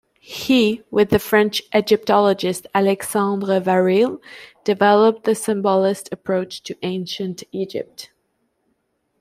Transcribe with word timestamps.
He, 0.43 0.81
with 0.89 1.11
the 1.11 1.19
French 1.19 1.61
egypologist 1.75 2.65
Alexandre 2.73 3.59
Varille, 3.61 4.19
developed 4.63 5.25
the 5.25 5.35
symbolist 5.35 6.09
approach 6.11 6.63
to 6.63 6.75
ancient 6.81 7.43
Egypt. 7.51 8.09